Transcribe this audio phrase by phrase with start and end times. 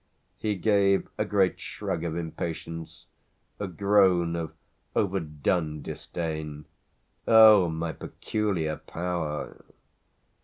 [0.39, 3.05] He gave a great shrug of impatience,
[3.59, 4.51] a groan of
[4.95, 6.65] overdone disdain.
[7.27, 9.57] "Oh, my peculiar power!"